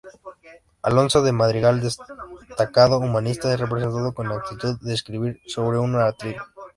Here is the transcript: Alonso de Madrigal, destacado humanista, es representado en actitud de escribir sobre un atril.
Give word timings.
Alonso 0.81 1.21
de 1.21 1.31
Madrigal, 1.31 1.79
destacado 1.79 2.97
humanista, 2.97 3.53
es 3.53 3.59
representado 3.59 4.15
en 4.17 4.31
actitud 4.31 4.79
de 4.81 4.95
escribir 4.95 5.39
sobre 5.45 5.77
un 5.77 5.95
atril. 5.95 6.37